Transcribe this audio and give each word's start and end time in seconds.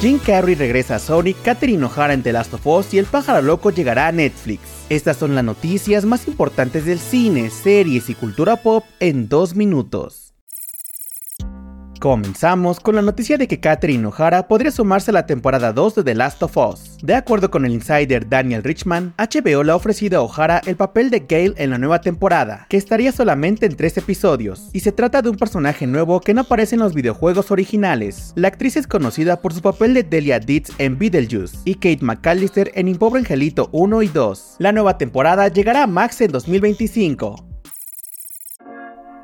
Jim 0.00 0.18
Carrey 0.18 0.54
regresa 0.54 0.94
a 0.94 0.98
Sonic, 0.98 1.36
Catherine 1.42 1.84
O'Hara 1.84 2.14
en 2.14 2.22
The 2.22 2.32
Last 2.32 2.54
of 2.54 2.66
Us 2.66 2.94
y 2.94 2.98
El 2.98 3.04
pájaro 3.04 3.42
loco 3.42 3.70
llegará 3.70 4.06
a 4.06 4.12
Netflix. 4.12 4.62
Estas 4.88 5.18
son 5.18 5.34
las 5.34 5.44
noticias 5.44 6.06
más 6.06 6.26
importantes 6.26 6.86
del 6.86 6.98
cine, 6.98 7.50
series 7.50 8.08
y 8.08 8.14
cultura 8.14 8.56
pop 8.56 8.82
en 8.98 9.28
dos 9.28 9.54
minutos. 9.54 10.29
Comenzamos 12.00 12.80
con 12.80 12.94
la 12.94 13.02
noticia 13.02 13.36
de 13.36 13.46
que 13.46 13.60
Catherine 13.60 14.06
O'Hara 14.06 14.48
podría 14.48 14.70
sumarse 14.70 15.10
a 15.10 15.12
la 15.12 15.26
temporada 15.26 15.74
2 15.74 15.96
de 15.96 16.04
The 16.04 16.14
Last 16.14 16.42
of 16.42 16.56
Us. 16.56 16.96
De 17.02 17.14
acuerdo 17.14 17.50
con 17.50 17.66
el 17.66 17.74
insider 17.74 18.26
Daniel 18.26 18.64
Richman, 18.64 19.12
HBO 19.18 19.62
le 19.62 19.72
ha 19.72 19.76
ofrecido 19.76 20.18
a 20.18 20.22
O'Hara 20.22 20.62
el 20.64 20.76
papel 20.76 21.10
de 21.10 21.20
Gale 21.28 21.52
en 21.58 21.68
la 21.68 21.76
nueva 21.76 22.00
temporada, 22.00 22.64
que 22.70 22.78
estaría 22.78 23.12
solamente 23.12 23.66
en 23.66 23.76
tres 23.76 23.98
episodios, 23.98 24.70
y 24.72 24.80
se 24.80 24.92
trata 24.92 25.20
de 25.20 25.28
un 25.28 25.36
personaje 25.36 25.86
nuevo 25.86 26.22
que 26.22 26.32
no 26.32 26.40
aparece 26.40 26.76
en 26.76 26.80
los 26.80 26.94
videojuegos 26.94 27.50
originales. 27.50 28.32
La 28.34 28.48
actriz 28.48 28.78
es 28.78 28.86
conocida 28.86 29.42
por 29.42 29.52
su 29.52 29.60
papel 29.60 29.92
de 29.92 30.02
Delia 30.02 30.40
Ditz 30.40 30.72
en 30.78 30.98
Beetlejuice 30.98 31.58
y 31.66 31.74
Kate 31.74 31.98
McAllister 32.00 32.72
en 32.76 32.88
Impobre 32.88 33.20
Angelito 33.20 33.68
1 33.72 34.00
y 34.00 34.08
2. 34.08 34.56
La 34.58 34.72
nueva 34.72 34.96
temporada 34.96 35.48
llegará 35.48 35.82
a 35.82 35.86
Max 35.86 36.22
en 36.22 36.32
2025. 36.32 37.49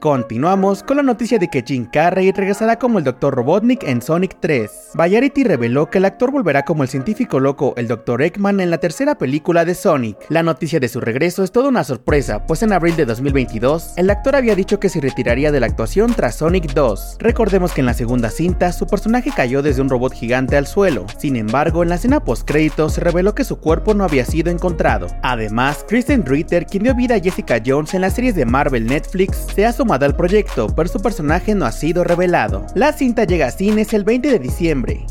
Continuamos 0.00 0.82
con 0.82 0.96
la 0.96 1.02
noticia 1.02 1.38
de 1.38 1.48
que 1.48 1.62
Jim 1.62 1.84
Carrey 1.84 2.32
regresará 2.32 2.78
como 2.78 2.96
el 2.96 3.04
Dr. 3.04 3.34
Robotnik 3.34 3.82
en 3.82 4.00
Sonic 4.00 4.38
3. 4.40 4.92
Variety 4.94 5.44
reveló 5.44 5.90
que 5.90 5.98
el 5.98 6.06
actor 6.06 6.30
volverá 6.30 6.62
como 6.64 6.82
el 6.82 6.88
científico 6.88 7.38
loco 7.38 7.74
el 7.76 7.86
Dr. 7.86 8.22
Eggman 8.22 8.60
en 8.60 8.70
la 8.70 8.78
tercera 8.78 9.18
película 9.18 9.66
de 9.66 9.74
Sonic. 9.74 10.16
La 10.30 10.42
noticia 10.42 10.80
de 10.80 10.88
su 10.88 11.02
regreso 11.02 11.44
es 11.44 11.52
toda 11.52 11.68
una 11.68 11.84
sorpresa, 11.84 12.46
pues 12.46 12.62
en 12.62 12.72
abril 12.72 12.96
de 12.96 13.04
2022, 13.04 13.92
el 13.98 14.08
actor 14.08 14.36
había 14.36 14.54
dicho 14.54 14.80
que 14.80 14.88
se 14.88 15.02
retiraría 15.02 15.52
de 15.52 15.60
la 15.60 15.66
actuación 15.66 16.14
tras 16.14 16.36
Sonic 16.36 16.72
2. 16.72 17.18
Recordemos 17.18 17.72
que 17.72 17.82
en 17.82 17.86
la 17.86 17.92
segunda 17.92 18.30
cinta, 18.30 18.72
su 18.72 18.86
personaje 18.86 19.32
cayó 19.36 19.60
desde 19.60 19.82
un 19.82 19.90
robot 19.90 20.14
gigante 20.14 20.56
al 20.56 20.66
suelo. 20.66 21.04
Sin 21.18 21.36
embargo, 21.36 21.82
en 21.82 21.90
la 21.90 21.96
escena 21.96 22.24
post-crédito 22.24 22.88
se 22.88 23.02
reveló 23.02 23.34
que 23.34 23.44
su 23.44 23.58
cuerpo 23.58 23.92
no 23.92 24.04
había 24.04 24.24
sido 24.24 24.50
encontrado. 24.50 25.08
Además, 25.22 25.84
Kristen 25.86 26.24
Ritter, 26.24 26.64
quien 26.64 26.84
dio 26.84 26.94
vida 26.94 27.16
a 27.16 27.20
Jessica 27.20 27.60
Jones 27.62 27.92
en 27.92 28.00
las 28.00 28.14
series 28.14 28.34
de 28.34 28.46
Marvel 28.46 28.86
Netflix, 28.86 29.46
se 29.54 29.66
ha 29.66 29.74
al 29.92 30.16
proyecto, 30.16 30.68
pero 30.74 30.88
su 30.88 31.00
personaje 31.00 31.54
no 31.54 31.66
ha 31.66 31.72
sido 31.72 32.04
revelado. 32.04 32.66
La 32.74 32.92
cinta 32.92 33.24
llega 33.24 33.48
a 33.48 33.50
cines 33.50 33.92
el 33.92 34.04
20 34.04 34.30
de 34.30 34.38
diciembre. 34.38 35.06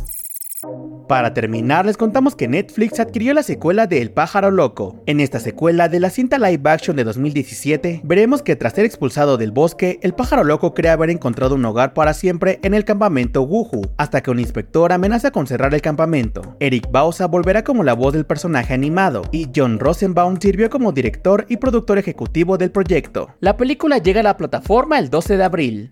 Para 1.10 1.34
terminar, 1.34 1.88
les 1.88 1.98
contamos 1.98 2.36
que 2.36 2.48
Netflix 2.48 3.00
adquirió 3.00 3.34
la 3.34 3.42
secuela 3.42 3.88
de 3.88 4.00
El 4.00 4.12
pájaro 4.12 4.52
loco. 4.52 5.02
En 5.08 5.20
esta 5.20 5.40
secuela 5.40 5.90
de 5.90 6.00
la 6.00 6.12
cinta 6.12 6.38
live 6.38 6.70
action 6.70 6.96
de 6.96 7.04
2017, 7.04 8.02
veremos 8.04 8.44
que 8.44 8.56
tras 8.56 8.74
ser 8.74 8.86
expulsado 8.86 9.36
del 9.36 9.50
bosque, 9.50 9.98
el 10.04 10.14
pájaro 10.14 10.44
loco 10.44 10.76
cree 10.76 10.92
haber 10.92 11.10
encontrado 11.10 11.56
un 11.56 11.66
hogar 11.66 11.96
para 11.96 12.14
siempre 12.14 12.60
en 12.62 12.76
el 12.76 12.86
campamento 12.86 13.42
Wuhu, 13.42 13.90
hasta 13.98 14.22
que 14.22 14.30
un 14.30 14.40
inspector 14.40 14.94
amenaza 14.94 15.32
con 15.32 15.48
cerrar 15.48 15.74
el 15.74 15.82
campamento. 15.82 16.56
Eric 16.60 16.92
Bauza 16.92 17.26
volverá 17.26 17.64
como 17.64 17.84
la 17.84 17.94
voz 17.94 18.14
del 18.14 18.28
personaje 18.28 18.76
animado, 18.76 19.23
y 19.32 19.50
John 19.56 19.80
Rosenbaum 19.80 20.38
sirvió 20.40 20.70
como 20.70 20.92
director 20.92 21.48
y 21.50 21.58
productor 21.58 21.98
ejecutivo 21.98 22.60
del 22.60 22.70
proyecto. 22.70 23.30
La 23.40 23.58
película 23.58 23.98
llega 23.98 24.20
a 24.20 24.23
la 24.23 24.38
plataforma 24.38 25.00
el 25.00 25.10
12 25.10 25.38
de 25.38 25.44
abril. 25.44 25.92